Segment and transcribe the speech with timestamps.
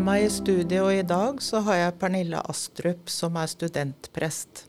[0.00, 4.62] Med meg i studio i dag så har jeg Pernille Astrup, som er studentprest.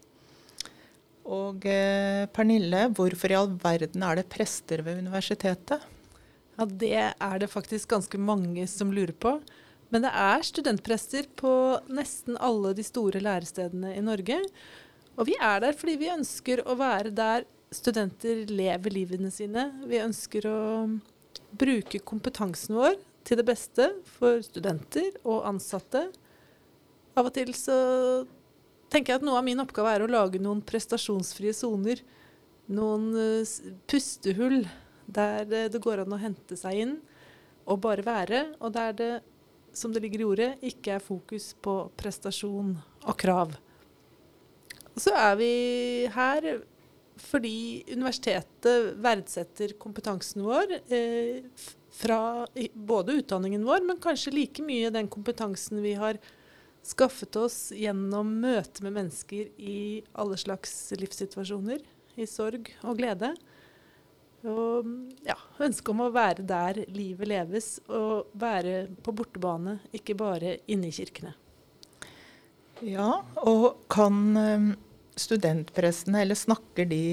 [1.23, 5.85] Og eh, Pernille, hvorfor i all verden er det prester ved universitetet?
[6.57, 9.31] Ja, Det er det faktisk ganske mange som lurer på.
[9.87, 11.53] Men det er studentprester på
[11.87, 14.41] nesten alle de store lærestedene i Norge.
[15.15, 19.69] Og vi er der fordi vi ønsker å være der studenter lever livene sine.
[19.87, 20.59] Vi ønsker å
[21.55, 26.07] bruke kompetansen vår til det beste for studenter og ansatte.
[27.17, 27.77] Av og til så
[28.91, 32.01] tenker jeg at noe av min oppgave er å lage noen prestasjonsfrie soner.
[32.71, 33.55] Noen uh,
[33.89, 34.63] pustehull
[35.11, 36.95] der det, det, går an å hente seg inn
[37.67, 38.45] og bare være.
[38.59, 39.11] Og der det,
[39.75, 43.55] som det ligger i ordet, ikke er fokus på prestasjon og krav.
[44.99, 45.53] Så er vi
[46.11, 46.51] her
[47.21, 50.73] fordi universitetet verdsetter kompetansen vår.
[50.91, 51.43] Eh,
[51.91, 56.19] fra både utdanningen vår, men kanskje like mye den kompetansen vi har
[56.83, 61.83] skaffet oss gjennom møte med mennesker i alle slags livssituasjoner.
[62.19, 63.31] I sorg og glede.
[64.47, 64.87] Og
[65.23, 70.89] ja, ønsket om å være der livet leves, og være på bortebane, ikke bare inne
[70.89, 71.35] i kirkene.
[72.81, 74.71] Ja, og kan eh,
[75.21, 77.03] studentprestene, eller snakker de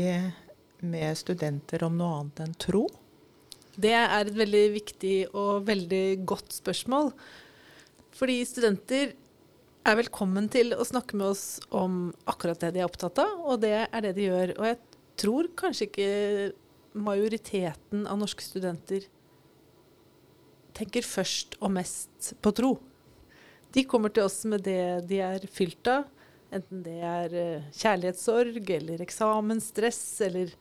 [0.81, 2.87] med studenter om noe annet enn tro?
[3.79, 7.13] Det er et veldig viktig og veldig godt spørsmål.
[8.19, 9.13] Fordi studenter
[9.87, 13.63] er velkommen til å snakke med oss om akkurat det de er opptatt av, og
[13.63, 14.55] det er det de gjør.
[14.59, 14.81] Og jeg
[15.23, 16.11] tror kanskje ikke
[16.99, 19.07] majoriteten av norske studenter
[20.75, 22.75] tenker først og mest på tro.
[23.75, 26.07] De kommer til oss med det de er fylt av,
[26.51, 30.55] enten det er eh, kjærlighetssorg eller eksamensstress eller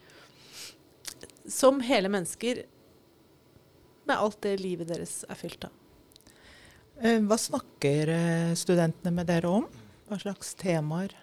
[1.47, 2.65] Som hele mennesker
[4.07, 5.75] med alt det livet deres er fylt av.
[7.01, 9.67] Eh, hva snakker eh, studentene med dere om?
[10.07, 11.13] Hva slags temaer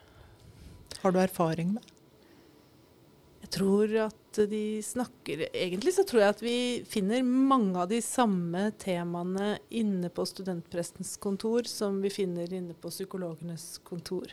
[1.02, 1.90] har du erfaring med?
[3.44, 6.58] Jeg tror at de snakker Egentlig så tror jeg at vi
[6.88, 12.90] finner mange av de samme temaene inne på studentprestens kontor som vi finner inne på
[12.90, 14.32] psykologenes kontor.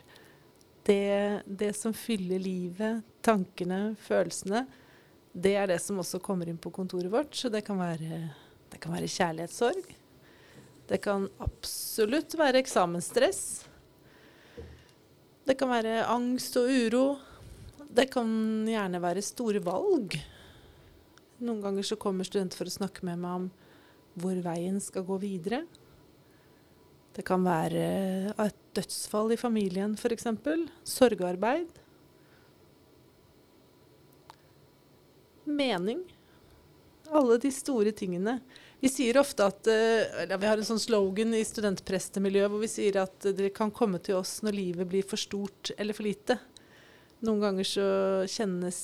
[0.88, 4.63] Det, det som fyller livet, tankene, følelsene,
[5.31, 7.36] det er det som også kommer inn på kontoret vårt.
[7.38, 8.22] Så det kan være,
[8.72, 9.92] det kan være kjærlighetssorg.
[10.92, 13.44] Det kan absolutt være eksamensstress.
[15.47, 17.06] Det kan være angst og uro.
[17.92, 18.28] Det kan
[18.68, 20.18] gjerne være store valg.
[21.42, 23.48] Noen ganger så kommer studenter for å snakke med meg om
[24.22, 25.63] hvor veien skal gå videre.
[27.16, 27.86] Det kan være
[28.36, 30.28] et dødsfall i familien, f.eks.
[30.88, 31.81] Sorgarbeid.
[35.56, 36.03] Mening.
[37.12, 38.38] Alle de store tingene.
[38.81, 42.69] Vi sier ofte at eh, eller Vi har en sånn slogan i studentprestemiljøet hvor vi
[42.72, 46.39] sier at dere kan komme til oss når livet blir for stort eller for lite.
[47.22, 47.89] Noen ganger så
[48.31, 48.79] kjennes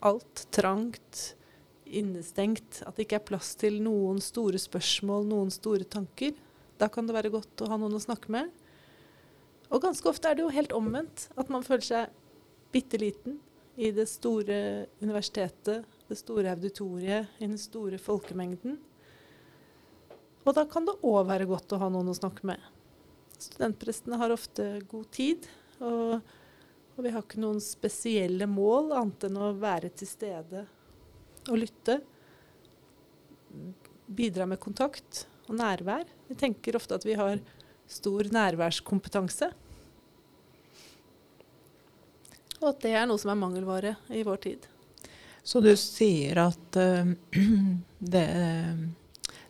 [0.00, 1.34] alt trangt,
[1.84, 2.82] innestengt.
[2.86, 6.32] At det ikke er plass til noen store spørsmål, noen store tanker.
[6.80, 8.48] Da kan det være godt å ha noen å snakke med.
[9.68, 11.26] Og ganske ofte er det jo helt omvendt.
[11.36, 12.16] At man føler seg
[12.72, 13.38] bitte liten,
[13.78, 18.74] i det store universitetet, det store auditoriet, i den store folkemengden.
[20.42, 22.58] Og da kan det òg være godt å ha noen å snakke med.
[23.38, 25.46] Studentprestene har ofte god tid,
[25.78, 26.18] og,
[26.96, 30.64] og, vi har ikke noen spesielle mål annet enn å være til stede
[31.46, 32.00] og lytte.
[34.08, 36.08] Bidra med kontakt og nærvær.
[36.26, 37.38] Vi tenker ofte at vi har
[37.88, 39.52] stor nærværskompetanse.
[42.58, 44.66] Og at det er noe som er mangelvare i vår tid.
[45.42, 47.08] Så du sier at uh,
[48.14, 48.26] det,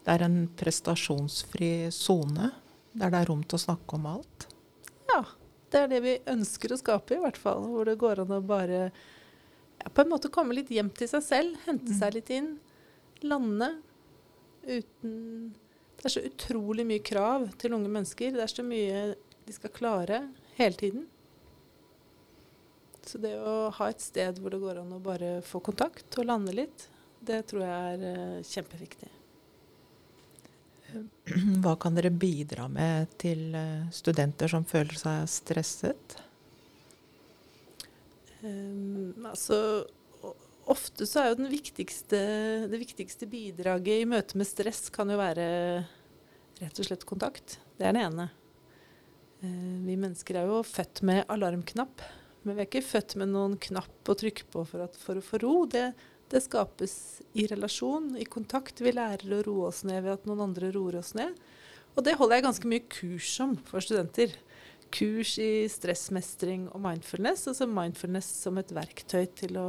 [0.04, 2.52] det, er en prestasjonsfri sone
[2.98, 4.48] der det er rom til å snakke om alt?
[5.10, 5.24] Ja.
[5.68, 7.66] Det er det vi ønsker å skape, i hvert fall.
[7.68, 11.24] Hvor det går an å bare ja, på en måte komme litt hjem til seg
[11.26, 11.58] selv.
[11.66, 12.14] Hente seg mm.
[12.16, 12.48] litt inn.
[13.28, 13.68] Lande
[14.64, 15.12] uten
[15.98, 18.32] Det er så utrolig mye krav til unge mennesker.
[18.36, 19.02] Det er så mye
[19.44, 20.22] de skal klare
[20.56, 21.06] hele tiden.
[23.08, 26.28] Så det å ha et sted hvor det går an å bare få kontakt og
[26.28, 26.88] lande litt,
[27.24, 29.08] det tror jeg er uh, kjempeviktig.
[31.64, 36.18] Hva kan dere bidra med til uh, studenter som føler seg stresset?
[38.42, 39.56] Um, altså,
[40.68, 42.20] ofte så er jo viktigste,
[42.68, 45.48] det viktigste bidraget i møte med stress kan jo være
[46.60, 47.56] rett og slett kontakt.
[47.80, 48.30] Det er det ene.
[49.40, 52.04] Uh, vi mennesker er jo født med alarmknapp.
[52.42, 55.24] Men vi er ikke født med noen knapp å trykke på for, at, for å
[55.24, 55.54] få ro.
[55.70, 55.90] Det,
[56.32, 56.94] det, skapes
[57.38, 58.82] i relasjon, i kontakt.
[58.84, 61.36] Vi lærer å roe oss ned ved at noen andre roer oss ned.
[61.96, 64.34] Og det holder jeg ganske mye kurs om for studenter.
[64.94, 67.48] Kurs i stressmestring og mindfulness.
[67.50, 69.68] Altså mindfulness som et verktøy til å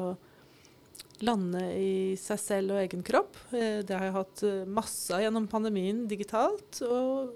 [1.25, 3.35] lande i seg selv og egen kropp.
[3.51, 6.79] Eh, det har jeg hatt eh, masse av gjennom pandemien digitalt.
[6.85, 7.33] Og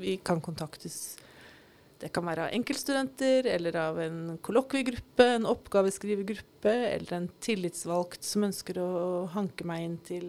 [0.00, 1.14] vi kan kontaktes
[2.02, 8.48] Det kan være av enkeltstudenter eller av en kollokviegruppe, en oppgaveskrivergruppe eller en tillitsvalgt som
[8.48, 8.90] ønsker å
[9.32, 10.26] hanke meg inn til,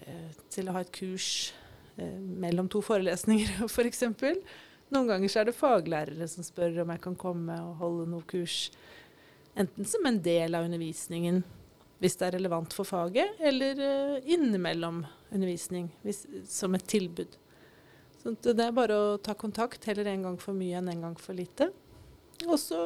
[0.00, 1.52] eh, til å ha et kurs
[1.96, 4.02] mellom to forelesninger, f.eks.
[4.20, 4.40] For
[4.94, 8.26] Noen ganger så er det faglærere som spør om jeg kan komme og holde noe
[8.28, 8.68] kurs.
[9.58, 11.42] Enten som en del av undervisningen
[12.02, 15.00] hvis det er relevant for faget, eller uh, innimellom
[15.32, 17.38] undervisning hvis, som et tilbud.
[18.26, 21.18] Så det er bare å ta kontakt, heller en gang for mye enn en gang
[21.20, 21.70] for lite.
[22.44, 22.78] Og så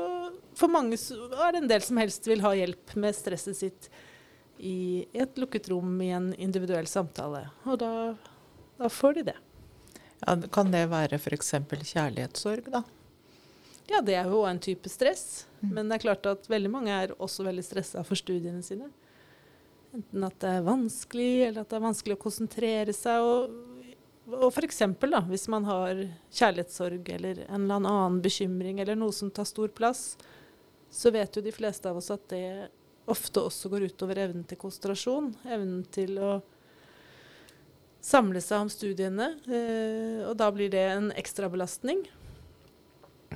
[0.55, 3.89] for mange er det en del som helst vil ha hjelp med stresset sitt
[4.61, 7.47] i et lukket rom i en individuell samtale.
[7.65, 7.93] Og da,
[8.79, 9.37] da får de det.
[10.21, 11.55] Ja, kan det være f.eks.
[11.95, 12.85] kjærlighetssorg, da?
[13.91, 15.47] Ja, det er jo en type stress.
[15.61, 15.71] Mm.
[15.73, 18.91] Men det er klart at veldig mange er også veldig stressa for studiene sine.
[19.97, 23.25] Enten at det er vanskelig, eller at det er vanskelig å konsentrere seg.
[23.25, 23.57] Og,
[24.37, 24.83] og f.eks.
[25.29, 30.15] hvis man har kjærlighetssorg eller en eller annen bekymring eller noe som tar stor plass,
[30.91, 32.71] så vet jo de fleste av oss at det
[33.11, 35.33] ofte også går utover evnen til konsentrasjon.
[35.47, 36.33] Evnen til å
[38.01, 39.33] samle seg om studiene.
[39.47, 42.03] Eh, og da blir det en ekstrabelastning.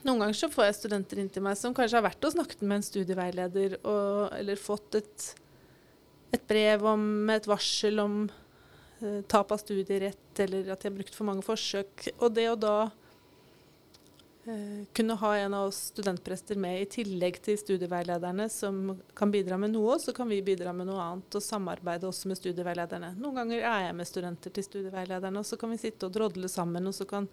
[0.02, 2.62] Noen ganger så får jeg studenter inn til meg som kanskje har vært og snakket
[2.67, 5.31] med en studieveileder, og, eller fått et
[6.35, 10.97] et brev om, med et varsel om eh, tap av studierett, eller at de har
[10.97, 12.09] brukt for mange forsøk.
[12.19, 12.75] Og det å da
[14.49, 19.59] eh, kunne ha en av oss studentprester med i tillegg til studieveilederne som kan bidra
[19.61, 23.15] med noe, så kan vi bidra med noe annet og samarbeide også med studieveilederne.
[23.21, 26.51] Noen ganger er jeg med studenter til studieveilederne, og så kan vi sitte og drodle
[26.53, 26.87] sammen.
[26.87, 27.29] og så kan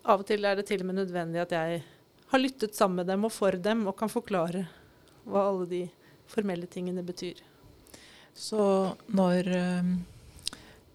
[0.00, 1.82] Av og til er det til og med nødvendig at jeg
[2.30, 4.64] har lyttet sammen med dem og for dem og kan forklare
[5.28, 5.80] hva alle de
[6.30, 7.42] formelle tingene betyr.
[8.34, 8.62] Så
[9.10, 9.90] når eh,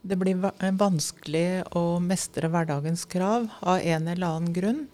[0.06, 0.38] det blir
[0.78, 4.86] vanskelig å mestre hverdagens krav av en eller annen grunn,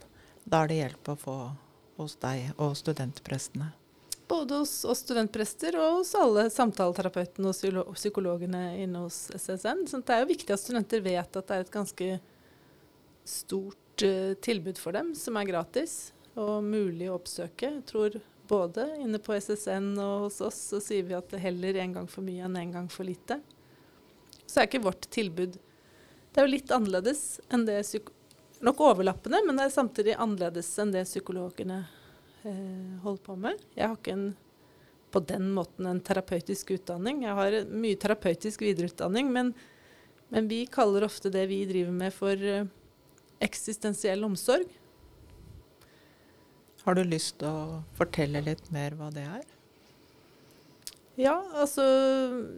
[0.47, 1.35] da er det hjelp å få
[1.99, 3.73] hos deg og studentprestene?
[4.31, 9.83] Både hos oss studentprester og hos alle samtaleterapeutene og psykologene inne hos SSN.
[9.91, 12.09] Så det er jo viktig at studenter vet at det er et ganske
[13.27, 17.73] stort uh, tilbud for dem, som er gratis og mulig å oppsøke.
[17.81, 18.15] Jeg tror
[18.47, 22.07] både inne på SSN og hos oss så sier vi at det heller en gang
[22.07, 23.41] for mye enn en gang for lite.
[24.51, 27.81] Så er ikke vårt tilbud Det er jo litt annerledes enn det
[28.62, 31.80] Nok overlappende, men det er samtidig annerledes enn det psykologene
[32.45, 33.63] eh, holder på med.
[33.74, 34.27] Jeg har ikke en,
[35.09, 37.24] på den måten en terapeutisk utdanning.
[37.25, 39.50] Jeg har mye terapeutisk videreutdanning, men,
[40.30, 42.69] men vi kaller ofte det vi driver med for eh,
[43.42, 44.69] eksistensiell omsorg.
[46.86, 49.50] Har du lyst til å fortelle litt mer hva det er?
[51.21, 51.83] Ja, altså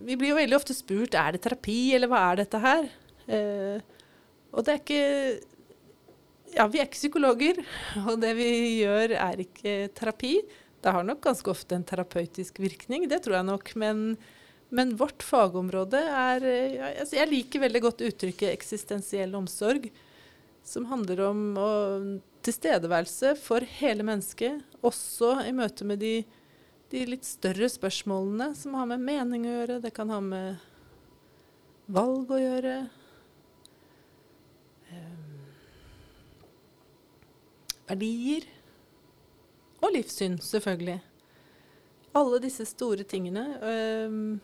[0.07, 2.86] Vi blir jo veldig ofte spurt er det terapi, eller hva er dette her?
[3.27, 3.81] Eh,
[4.54, 5.04] og det er ikke
[6.54, 7.60] Ja, vi er ikke psykologer,
[8.07, 8.52] og det vi
[8.83, 10.37] gjør er ikke terapi.
[10.83, 13.71] Det har nok ganske ofte en terapeutisk virkning, det tror jeg nok.
[13.80, 14.04] Men,
[14.69, 16.45] men vårt fagområde er
[16.99, 19.90] altså Jeg liker veldig godt uttrykket eksistensiell omsorg,
[20.64, 21.71] som handler om å
[22.44, 26.14] tilstedeværelse for hele mennesket, også i møte med de,
[26.94, 29.80] de, litt større spørsmålene som har med mening å gjøre.
[29.81, 30.62] Det kan ha med
[31.94, 32.76] valg å gjøre.
[34.94, 35.42] Um,
[37.90, 38.47] verdier.
[39.83, 41.00] Og livssyn, selvfølgelig.
[42.14, 43.47] Alle disse store tingene.
[43.59, 44.35] Um,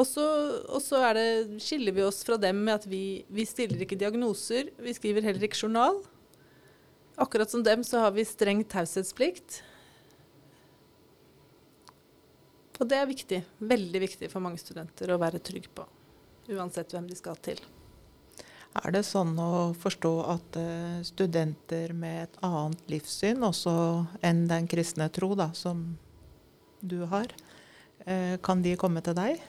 [0.00, 1.00] og så
[1.60, 4.72] skiller vi oss fra dem med at vi, vi, stiller ikke diagnoser.
[4.80, 6.00] Vi skriver heller ikke journal.
[7.20, 9.60] Akkurat som dem så har vi streng taushetsplikt.
[12.80, 13.42] Og det er viktig.
[13.60, 15.84] Veldig viktig for mange studenter å være trygg på.
[16.50, 17.60] Uansett hvem de skal til.
[18.80, 23.72] Er det sånn å forstå at uh, studenter med et annet livssyn også
[24.26, 25.82] enn den kristne tro, da, som
[26.80, 27.34] du har,
[28.06, 29.42] uh, kan de komme til deg?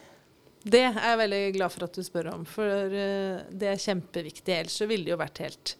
[0.62, 4.58] Det er jeg veldig glad for at du spør om, for uh, det er kjempeviktig.
[4.58, 5.76] Ellers så ville det jo vært helt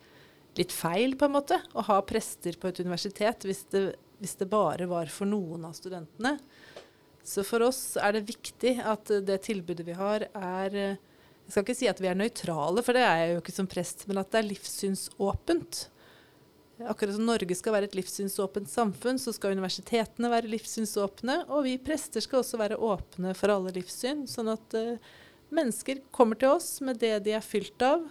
[0.58, 3.88] litt feil, på en måte, å ha prester på et universitet hvis det,
[4.22, 6.36] hvis det bare var for noen av studentene.
[7.22, 11.78] Så for oss er det viktig at det tilbudet vi har, er Jeg skal ikke
[11.78, 14.30] si at vi er nøytrale, for det er jeg jo ikke som prest, men at
[14.32, 15.80] det er livssynsåpent.
[16.88, 21.42] Akkurat som Norge skal være et livssynsåpent samfunn, så skal universitetene være livssynsåpne.
[21.52, 24.24] Og vi prester skal også være åpne for alle livssyn.
[24.30, 25.12] Sånn at uh,
[25.52, 28.06] Mennesker kommer til oss med det de er fylt av,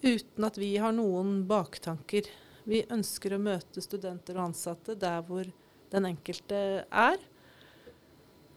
[0.00, 2.30] uten at vi har noen baktanker.
[2.64, 5.50] Vi ønsker å møte studenter og ansatte der hvor
[5.92, 7.20] den enkelte er.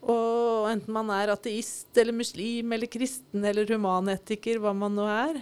[0.05, 5.39] Og enten man er ateist eller muslim eller kristen eller humanetiker, hva man nå er,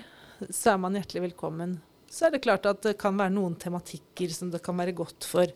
[0.50, 1.78] så er man hjertelig velkommen.
[2.08, 5.26] Så er det klart at det kan være noen tematikker som det kan være godt
[5.28, 5.48] for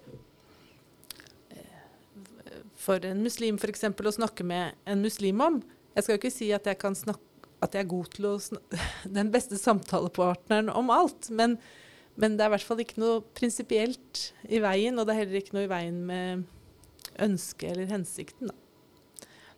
[1.53, 3.85] eh, for en muslim f.eks.
[3.87, 5.61] å snakke med en muslim om.
[5.95, 7.23] Jeg skal jo ikke si at jeg, snakke,
[7.63, 8.35] at jeg er god til å
[9.21, 11.55] den beste samtalepartneren om alt, men,
[12.19, 15.39] men det er i hvert fall ikke noe prinsipielt i veien, og det er heller
[15.39, 16.47] ikke noe i veien med
[17.23, 18.51] ønsket eller hensikten.
[18.51, 18.66] Da.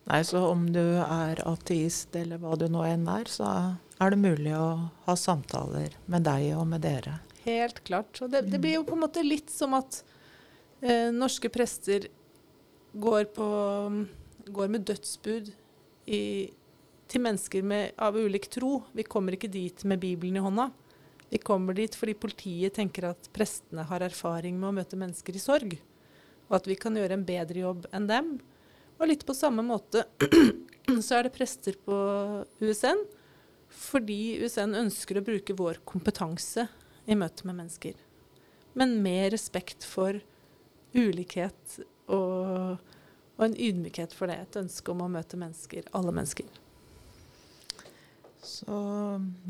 [0.10, 3.50] Nei, så om du er ateist eller hva du nå enn er, så
[4.02, 7.20] er det mulig å ha samtaler med deg og med dere.
[7.44, 8.18] Helt klart.
[8.24, 10.02] Og det, det blir jo på en måte litt som at
[10.82, 12.10] eh, norske prester
[12.98, 13.48] går, på,
[14.50, 15.54] går med dødsbud
[16.10, 16.24] i,
[17.10, 18.80] til mennesker med, av ulik tro.
[18.98, 20.72] Vi kommer ikke dit med Bibelen i hånda.
[21.30, 25.44] Vi kommer dit fordi politiet tenker at prestene har erfaring med å møte mennesker i
[25.44, 25.78] sorg,
[26.50, 28.40] og at vi kan gjøre en bedre jobb enn dem.
[29.00, 30.04] Og litt på samme måte
[31.06, 31.96] så er det prester på
[32.60, 33.06] USN
[33.70, 36.66] fordi USN ønsker å bruke vår kompetanse
[37.10, 37.94] i møte med mennesker.
[38.74, 40.18] Men med respekt for
[40.94, 41.78] ulikhet
[42.10, 42.80] og,
[43.38, 44.40] og en ydmykhet for det.
[44.42, 46.50] Et ønske om å møte mennesker, alle mennesker.
[48.42, 48.80] Så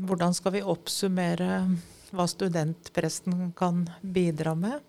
[0.04, 1.62] hvordan skal vi oppsummere
[2.10, 4.80] hva studentpresten kan bidra med?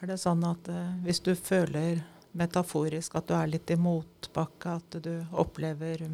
[0.00, 2.02] Er det sånn at eh, hvis du føler
[2.36, 6.04] metaforisk at du er litt i motbakke, at du opplever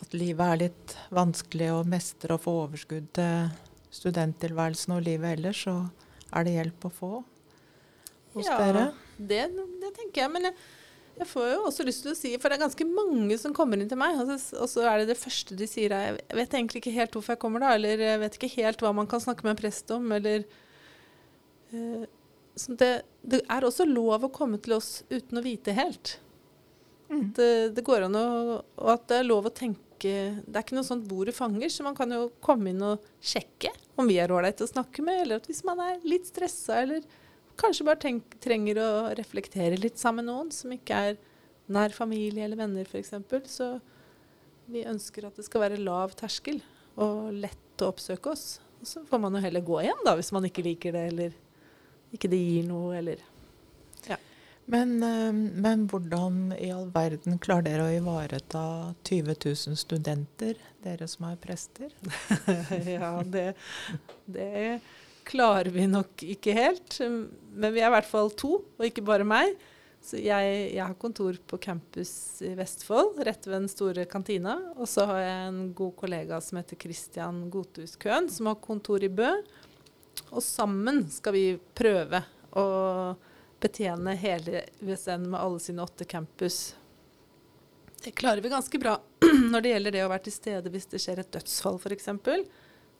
[0.00, 3.50] at livet er litt vanskelig å mestre og få overskudd til
[3.94, 5.76] studenttilværelsen og livet ellers, så
[6.30, 7.12] er det hjelp å få
[8.34, 8.84] hos ja, dere?
[9.18, 9.42] Det,
[9.82, 10.32] det tenker jeg.
[10.32, 10.54] Men jeg,
[11.18, 13.80] jeg, får jo også lyst til å si, for det er ganske mange som kommer
[13.80, 16.38] inn til meg, og så, og så er det det første de sier er Jeg
[16.38, 19.10] vet egentlig ikke helt hvorfor jeg kommer da, eller jeg vet ikke helt hva man
[19.10, 20.46] kan snakke med en prest om, eller
[22.68, 22.90] uh, det,
[23.22, 26.18] det, er også lov å komme til oss uten å vite helt.
[27.10, 27.30] Mm.
[27.36, 28.26] Det, det, går an å
[28.62, 30.12] Og at det er lov å tenke
[30.46, 33.72] Det er ikke noe sånt bordet fanger, så man kan jo komme inn og sjekke
[33.98, 37.02] om vi er ålreite å snakke med, eller at hvis man er litt stressa, eller
[37.60, 41.18] kanskje bare tenk, trenger å reflektere litt sammen med noen som ikke er
[41.70, 43.12] nær familie eller venner, f.eks.
[43.50, 43.68] Så
[44.70, 46.62] vi ønsker at det skal være lav terskel
[47.00, 48.46] og lett å oppsøke oss.
[48.80, 51.36] Og så får man jo heller gå igjen, da, hvis man ikke liker det, eller
[52.14, 53.22] ikke det gir noe, eller
[54.08, 54.16] ja.
[54.70, 58.64] Men, eh, men, hvordan i all verden klarer dere å ivareta
[59.08, 61.92] 20 000 studenter, dere som er prester?
[62.98, 63.48] ja, det,
[64.30, 64.80] det,
[65.30, 66.96] klarer vi nok ikke helt.
[67.00, 69.54] Men vi er i hvert fall to, og ikke bare meg.
[70.00, 72.12] Så jeg, jeg har kontor på campus
[72.46, 74.56] i Vestfold, rett ved den store kantina.
[74.78, 79.04] Og så har jeg en god kollega som heter Christian Gothus Køhn, som har kontor
[79.04, 79.28] i Bø.
[80.30, 82.22] Og sammen skal vi prøve
[82.56, 82.66] å
[83.60, 86.74] betjene hele USN med alle sine åtte campus.
[88.04, 88.96] Det klarer vi ganske bra
[89.52, 92.08] når det gjelder det å være til stede hvis det skjer et dødsfall f.eks.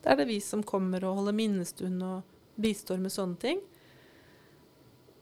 [0.01, 3.63] Da er det vi som kommer og holder minnestund og bistår med sånne ting.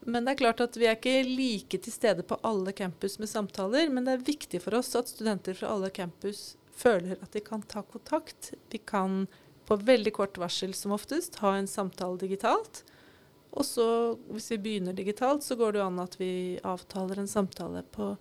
[0.09, 3.31] Men det er klart at vi er ikke like til stede på alle campus med
[3.31, 3.91] samtaler.
[3.93, 7.63] Men det er viktig for oss at studenter fra alle campus føler at de kan
[7.63, 8.53] ta kontakt.
[8.73, 9.27] Vi kan
[9.69, 12.83] på veldig kort varsel som oftest ha en samtale digitalt.
[13.51, 13.89] Og så,
[14.33, 16.31] hvis vi begynner digitalt, så går det jo an at vi
[16.65, 18.15] avtaler en samtale på,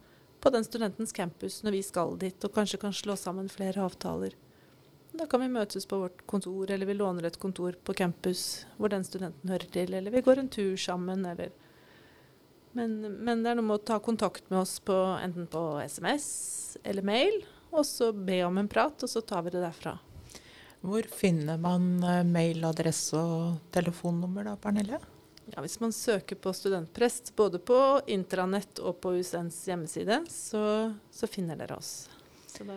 [0.43, 4.35] på den studentens campus når vi skal dit, og kanskje kan slå sammen flere avtaler.
[5.17, 8.91] Da kan vi møtes på vårt kontor, eller vi låner et kontor på campus hvor
[8.91, 11.53] den studenten hører til, eller vi går en tur sammen, eller
[12.77, 16.27] men, men, det er noe med å ta kontakt med oss på, enten på SMS
[16.85, 17.39] eller mail,
[17.71, 19.95] og så be om en prat, og så tar vi det derfra.
[20.81, 24.99] Hvor finner man eh, mailadresse og telefonnummer da, Pernille?
[25.53, 30.63] Ja, hvis man søker på studentprest, både på intranett og på USNs hjemmeside, så,
[31.11, 32.09] så finner dere oss.
[32.51, 32.75] Så da,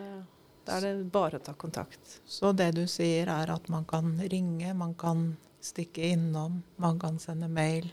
[0.65, 2.19] da er det bare å ta kontakt.
[2.25, 7.19] Så det du sier er at man kan ringe, man kan stikke innom, man kan
[7.19, 7.91] sende mail.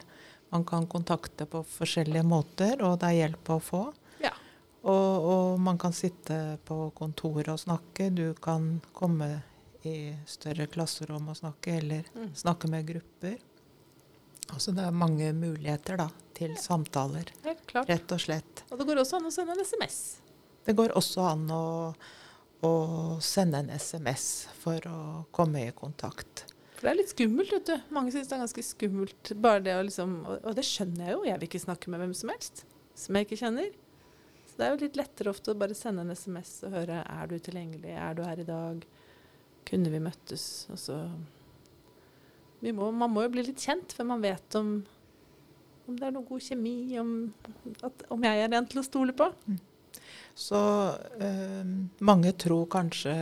[0.49, 3.83] Man kan kontakte på forskjellige måter, og det er hjelp å få.
[4.23, 4.33] Ja.
[4.88, 8.09] Og, og man kan sitte på kontoret og snakke.
[8.15, 9.43] Du kan komme
[9.87, 12.32] i større klasserom og snakke, eller mm.
[12.38, 13.37] snakke med grupper.
[14.49, 16.61] Altså det er mange muligheter da, til ja.
[16.62, 17.32] samtaler.
[17.44, 17.90] Helt klart.
[17.90, 18.64] Rett og slett.
[18.70, 19.99] Og det går også an å sende en SMS.
[20.68, 21.64] Det går også an å,
[22.64, 22.73] å
[23.25, 25.00] sende en SMS for å
[25.35, 26.47] komme i kontakt.
[26.78, 27.76] For det er litt skummelt, vet du.
[27.94, 29.32] Mange syns det er ganske skummelt.
[29.42, 31.23] bare det å liksom, Og det skjønner jeg jo.
[31.26, 32.64] Jeg vil ikke snakke med hvem som helst
[32.99, 33.75] som jeg ikke kjenner.
[34.49, 37.30] Så det er jo litt lettere ofte å bare sende en SMS og høre er
[37.30, 38.87] du tilgjengelig, er du her i dag,
[39.69, 40.67] kunne vi møttes?
[40.73, 41.01] Og så
[42.61, 44.73] vi må, Man må jo bli litt kjent før man vet om,
[45.87, 47.13] om det er noe god kjemi, om,
[47.87, 49.31] at, om jeg er en til å stole på.
[50.39, 50.59] Så
[51.23, 51.71] eh,
[52.07, 53.15] mange tror kanskje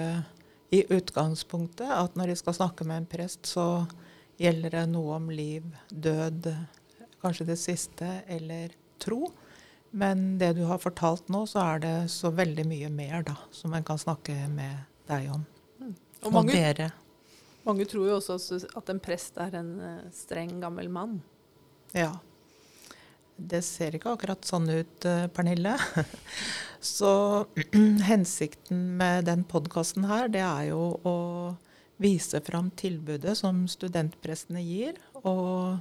[0.74, 3.86] i utgangspunktet at når de skal snakke med en prest, så
[4.40, 6.50] gjelder det noe om liv, død,
[7.22, 9.30] kanskje det siste, eller tro.
[9.96, 13.72] Men det du har fortalt nå, så er det så veldig mye mer da, som
[13.76, 15.46] en kan snakke med deg om.
[16.26, 16.90] Og Og, mange, dere.
[17.66, 21.20] mange tror jo også at en prest er en eh, streng, gammel mann.
[21.94, 22.12] Ja.
[23.36, 25.76] Det ser ikke akkurat sånn ut, eh, Pernille.
[26.80, 27.46] Så
[28.10, 31.16] hensikten med den podkasten her, det er jo å
[32.02, 35.78] vise fram tilbudet som studentprestene gir, og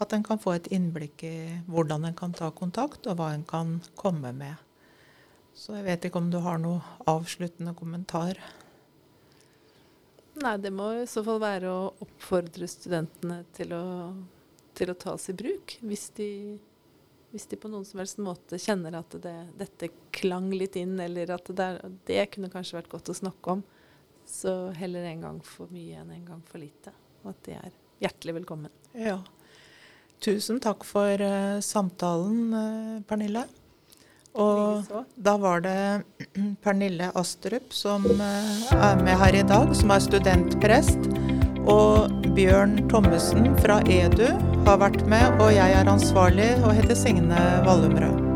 [0.00, 1.36] at en kan få et innblikk i
[1.68, 4.54] hvordan en kan ta kontakt, og hva en kan komme med.
[5.54, 8.38] Så jeg vet ikke om du har noe avsluttende kommentar.
[10.40, 13.84] Nei, det må i så fall være å oppfordre studentene til å,
[14.76, 15.74] til å tas i bruk.
[15.84, 16.28] Hvis de,
[17.34, 21.34] hvis de på noen som helst måte kjenner at det, dette klang litt inn, eller
[21.36, 23.66] at det, der, det kunne kanskje vært godt å snakke om.
[24.30, 26.94] Så heller en gang for mye enn en gang for lite.
[27.20, 28.72] Og at de er hjertelig velkommen.
[28.96, 29.18] Ja.
[30.24, 33.44] Tusen takk for uh, samtalen, uh, Pernille.
[34.38, 34.86] Og
[35.18, 36.02] da var det
[36.64, 41.10] Pernille Astrup som eh, er med her i dag, som er studentprest.
[41.70, 44.30] Og Bjørn Thommessen fra EDU
[44.66, 48.29] har vært med, og jeg er ansvarlig og heter Signe Vallumrød.